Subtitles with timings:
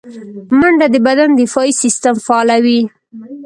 [0.59, 2.81] منډه د بدن دفاعي سیستم فعالوي